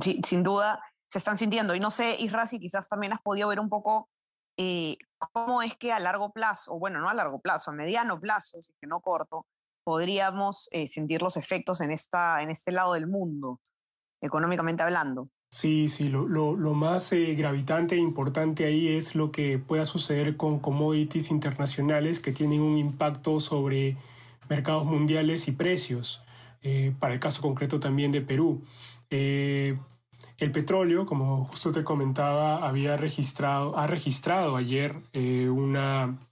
sí, 0.00 0.20
sin 0.24 0.42
duda 0.42 0.82
se 1.08 1.18
están 1.18 1.38
sintiendo. 1.38 1.74
Y 1.74 1.80
no 1.80 1.90
sé, 1.90 2.16
Isra, 2.18 2.46
si 2.46 2.58
quizás 2.58 2.88
también 2.88 3.12
has 3.12 3.22
podido 3.22 3.48
ver 3.48 3.60
un 3.60 3.68
poco 3.68 4.08
eh, 4.56 4.96
cómo 5.32 5.62
es 5.62 5.76
que 5.76 5.92
a 5.92 6.00
largo 6.00 6.32
plazo, 6.32 6.74
o 6.74 6.78
bueno, 6.80 7.00
no 7.00 7.08
a 7.08 7.14
largo 7.14 7.40
plazo, 7.40 7.70
a 7.70 7.74
mediano 7.74 8.18
plazo, 8.18 8.60
si 8.60 8.72
que 8.80 8.88
no 8.88 9.00
corto, 9.00 9.46
podríamos 9.88 10.68
eh, 10.72 10.86
sentir 10.86 11.22
los 11.22 11.38
efectos 11.38 11.80
en, 11.80 11.90
esta, 11.90 12.42
en 12.42 12.50
este 12.50 12.72
lado 12.72 12.92
del 12.92 13.06
mundo, 13.06 13.58
económicamente 14.20 14.82
hablando. 14.82 15.24
Sí, 15.50 15.88
sí, 15.88 16.08
lo, 16.08 16.28
lo, 16.28 16.74
más 16.74 17.10
eh, 17.14 17.34
gravitante 17.34 17.94
e 17.94 17.98
importante 17.98 18.66
ahí 18.66 18.88
es 18.88 19.14
lo 19.14 19.32
que 19.32 19.58
pueda 19.58 19.86
suceder 19.86 20.36
con 20.36 20.58
commodities 20.58 21.30
internacionales 21.30 22.20
que 22.20 22.32
tienen 22.32 22.60
un 22.60 22.76
impacto 22.76 23.40
sobre 23.40 23.96
mercados 24.50 24.84
mundiales 24.84 25.48
y 25.48 25.52
precios. 25.52 26.22
Eh, 26.60 26.92
para 26.98 27.14
el 27.14 27.20
caso 27.20 27.40
concreto 27.40 27.80
también 27.80 28.12
de 28.12 28.20
Perú. 28.20 28.62
el 29.08 30.52
petróleo, 30.52 31.06
como 31.06 31.46
justo 31.46 31.72
te 31.72 31.82
comentaba, 31.82 32.68
había 32.68 32.98
registrado, 32.98 33.74
ha 33.78 33.86
registrado 33.86 34.54
ayer 34.56 34.94
una 35.48 36.27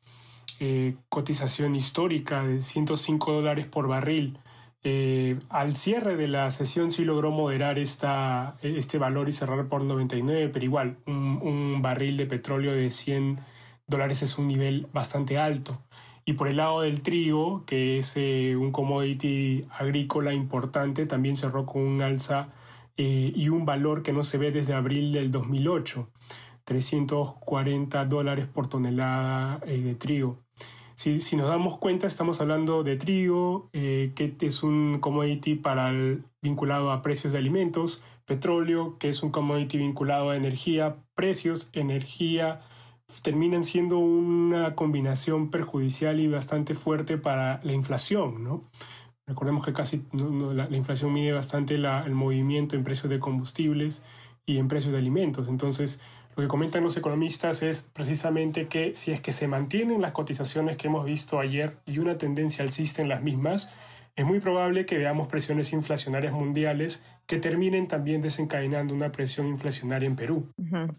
eh, 0.59 0.97
cotización 1.11 1.75
histórica 1.75 2.43
de 2.43 2.61
105 2.61 3.33
dólares 3.33 3.67
por 3.67 3.89
barril. 3.89 4.39
Eh, 4.83 5.39
al 5.51 5.77
cierre 5.77 6.17
de 6.17 6.29
la 6.29 6.51
sesión 6.51 6.91
sí 6.91 7.05
logró 7.05 7.31
moderar 7.31 7.79
esta, 7.79 8.57
este 8.63 8.97
valor 8.99 9.29
y 9.29 9.33
cerrar 9.33 9.69
por 9.69 9.85
99, 9.85 10.49
pero 10.49 10.65
igual, 10.65 10.97
un, 11.07 11.83
barril 11.83 12.17
de 12.17 12.27
petróleo 12.27 12.73
de 12.73 12.89
100 12.89 13.39
dólares 13.87 14.23
es 14.23 14.39
un 14.39 14.47
nivel 14.47 14.89
bastante 14.95 15.37
alto. 15.37 15.83
Y 16.25 16.35
por 16.35 16.49
el 16.49 16.57
lado 16.57 16.81
del 16.81 17.03
trigo, 17.03 17.65
que 17.67 17.99
es 17.99 18.17
eh, 18.17 18.57
un 18.57 18.73
commodity 18.73 19.67
agrícola 19.71 20.33
importante, 20.33 21.05
también 21.07 21.37
cerró 21.37 21.67
con 21.67 21.83
un 21.83 22.01
alza 22.01 22.49
y 22.99 23.51
un 23.51 23.67
valor 23.67 24.03
que 24.03 24.15
no 24.15 24.23
se 24.23 24.39
ve 24.39 24.51
desde 24.53 24.73
abril 24.73 25.13
del 25.13 25.31
2008, 25.31 26.09
340 26.65 28.07
dólares 28.07 28.47
por 28.47 28.69
tonelada 28.69 29.59
de 29.59 29.95
trigo. 29.97 30.46
Si, 30.97 31.21
si, 31.21 31.37
nos 31.37 31.49
damos 31.49 31.77
cuenta, 31.77 32.07
estamos 32.07 32.41
hablando 32.41 32.83
de 32.83 32.97
trigo, 32.97 33.69
eh, 33.75 34.13
que 34.17 34.35
es 34.41 34.63
un 34.63 34.99
commodity 34.99 35.55
para 35.55 35.93
vinculado 36.41 36.91
a 36.91 37.03
precios 37.03 37.35
de 37.35 37.39
alimentos, 37.39 38.03
petróleo, 38.25 38.97
que 38.99 39.11
es 39.11 39.23
un 39.23 39.31
commodity 39.31 39.77
vinculado 39.77 40.31
a 40.31 40.37
energía, 40.37 40.97
precios, 41.15 41.69
energía, 41.75 42.63
terminan 43.23 43.63
siendo 43.63 43.99
una 43.99 44.75
combinación 44.75 45.51
perjudicial 45.51 46.19
y 46.19 46.29
bastante 46.29 46.73
fuerte 46.73 47.19
para 47.19 47.61
la 47.63 47.75
inflación, 47.75 48.43
¿no? 48.43 48.63
Recordemos 49.27 49.67
que 49.67 49.75
casi 49.75 50.03
la, 50.13 50.69
inflación 50.75 51.13
mide 51.13 51.33
bastante 51.33 51.75
el 51.75 52.15
movimiento 52.15 52.75
en 52.75 52.85
precios 52.85 53.11
de 53.11 53.19
combustibles 53.19 54.03
y 54.47 54.59
en 54.59 54.69
precios 54.69 54.93
de 54.93 54.99
alimentos. 54.99 55.49
Entonces, 55.49 56.01
lo 56.37 56.43
que 56.43 56.49
comentan 56.49 56.85
los 56.85 56.97
economistas 56.99 57.63
es 57.63 57.91
precisamente 57.95 58.69
que 58.69 58.95
si 58.95 59.11
es 59.11 59.21
que 59.21 59.33
se 59.33 59.49
mantienen 59.49 60.03
las 60.03 60.13
cotizaciones 60.13 60.77
que 60.77 60.89
hemos 60.89 61.07
visto 61.07 61.41
ayer 61.41 61.79
y 61.87 61.99
una 61.99 62.19
tendencia 62.19 62.63
alcista 62.63 63.01
en 63.01 63.09
las 63.09 63.23
mismas, 63.23 63.71
es 64.15 64.27
muy 64.27 64.41
probable 64.41 64.85
que 64.85 64.99
veamos 64.99 65.29
presiones 65.29 65.73
inflacionarias 65.73 66.35
mundiales 66.35 67.03
que 67.27 67.39
terminen 67.39 67.89
también 67.89 68.21
desencadenando 68.21 68.93
una 68.93 69.11
presión 69.11 69.47
inflacionaria 69.47 70.07
en 70.07 70.15
Perú. 70.15 70.53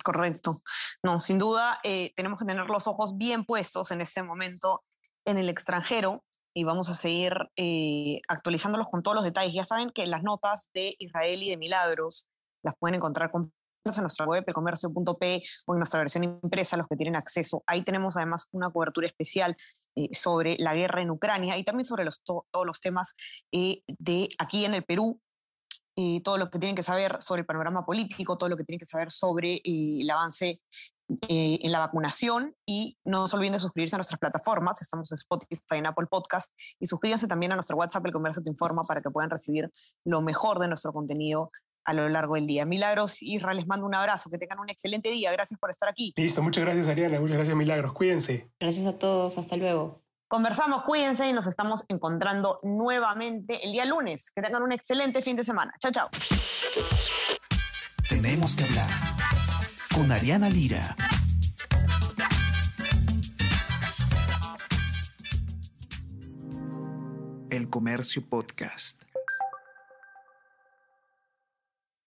correcto. 0.03 0.61
No, 1.03 1.21
sin 1.21 1.37
duda 1.37 1.79
eh, 1.83 2.13
tenemos 2.15 2.39
que 2.39 2.45
tener 2.45 2.65
los 2.67 2.87
ojos 2.87 3.15
bien 3.15 3.45
puestos 3.45 3.91
en 3.91 4.01
este 4.01 4.23
momento 4.23 4.83
en 5.23 5.37
el 5.37 5.49
extranjero 5.49 6.23
y 6.55 6.63
vamos 6.63 6.89
a 6.89 6.93
seguir 6.93 7.33
eh, 7.55 8.21
actualizándolos 8.27 8.87
con 8.89 9.03
todos 9.03 9.13
los 9.13 9.23
detalles. 9.23 9.53
Ya 9.53 9.63
saben 9.63 9.91
que 9.91 10.07
las 10.07 10.23
notas 10.23 10.71
de 10.73 10.95
Israel 10.97 11.43
y 11.43 11.49
de 11.51 11.57
Milagros 11.57 12.27
las 12.63 12.75
pueden 12.79 12.95
encontrar 12.95 13.29
con 13.29 13.53
en 13.95 14.03
nuestra 14.03 14.25
web, 14.25 14.43
elcomercio.p 14.45 15.41
o 15.67 15.73
en 15.73 15.79
nuestra 15.79 15.99
versión 15.99 16.23
impresa, 16.23 16.75
los 16.77 16.87
que 16.87 16.97
tienen 16.97 17.15
acceso. 17.15 17.63
Ahí 17.67 17.83
tenemos 17.83 18.17
además 18.17 18.47
una 18.51 18.69
cobertura 18.69 19.07
especial 19.07 19.55
eh, 19.95 20.09
sobre 20.13 20.57
la 20.59 20.75
guerra 20.75 21.01
en 21.01 21.11
Ucrania 21.11 21.57
y 21.57 21.63
también 21.63 21.85
sobre 21.85 22.03
los 22.03 22.21
todos 22.23 22.65
los 22.65 22.81
temas 22.81 23.13
eh, 23.51 23.83
de 23.87 24.29
aquí 24.39 24.65
en 24.65 24.73
el 24.73 24.83
Perú, 24.83 25.21
eh, 25.95 26.21
todo 26.23 26.37
lo 26.37 26.49
que 26.49 26.59
tienen 26.59 26.75
que 26.75 26.83
saber 26.83 27.17
sobre 27.19 27.41
el 27.41 27.45
panorama 27.45 27.85
político, 27.85 28.37
todo 28.37 28.49
lo 28.49 28.57
que 28.57 28.63
tienen 28.63 28.79
que 28.79 28.85
saber 28.85 29.09
sobre 29.09 29.61
el 29.63 30.09
avance 30.09 30.61
en 31.09 31.71
la 31.71 31.79
vacunación 31.79 32.53
y 32.65 32.97
no 33.05 33.27
se 33.27 33.37
olviden 33.37 33.53
de 33.53 33.59
suscribirse 33.59 33.95
a 33.95 33.99
nuestras 33.99 34.19
plataformas, 34.19 34.81
estamos 34.81 35.09
en 35.09 35.15
Spotify, 35.15 35.77
en 35.77 35.85
Apple 35.85 36.07
Podcast 36.07 36.51
y 36.81 36.85
suscríbanse 36.85 37.27
también 37.27 37.53
a 37.53 37.55
nuestro 37.55 37.77
WhatsApp, 37.77 38.05
El 38.05 38.11
Comercio 38.11 38.43
Te 38.43 38.49
Informa, 38.49 38.81
para 38.85 39.01
que 39.01 39.09
puedan 39.09 39.29
recibir 39.29 39.71
lo 40.03 40.21
mejor 40.21 40.59
de 40.59 40.67
nuestro 40.67 40.91
contenido 40.91 41.49
a 41.87 41.93
lo 41.93 42.07
largo 42.09 42.35
del 42.35 42.45
día. 42.45 42.65
Milagros, 42.65 43.23
Israel, 43.23 43.57
les 43.57 43.65
mando 43.65 43.85
un 43.85 43.95
abrazo, 43.95 44.29
que 44.29 44.37
tengan 44.37 44.59
un 44.59 44.69
excelente 44.69 45.09
día, 45.09 45.31
gracias 45.31 45.57
por 45.59 45.69
estar 45.69 45.89
aquí. 45.89 46.13
Listo, 46.17 46.43
muchas 46.43 46.65
gracias 46.65 46.87
Ariana, 46.87 47.19
muchas 47.19 47.37
gracias 47.37 47.55
Milagros, 47.55 47.93
cuídense. 47.93 48.51
Gracias 48.59 48.85
a 48.85 48.99
todos, 48.99 49.37
hasta 49.37 49.55
luego. 49.55 50.03
Conversamos, 50.27 50.83
cuídense 50.83 51.25
y 51.25 51.31
nos 51.31 51.47
estamos 51.47 51.85
encontrando 51.87 52.59
nuevamente 52.61 53.65
el 53.65 53.71
día 53.71 53.85
lunes. 53.85 54.29
Que 54.31 54.41
tengan 54.41 54.61
un 54.61 54.73
excelente 54.73 55.21
fin 55.21 55.37
de 55.37 55.45
semana. 55.45 55.73
Chao, 55.79 55.91
chao. 55.93 56.09
Tenemos 58.09 58.53
que 58.53 58.65
hablar 58.65 58.89
con 59.95 60.11
Ariana 60.11 60.49
Lira. 60.49 60.97
El 67.49 67.69
Comercio 67.69 68.27
Podcast. 68.27 69.06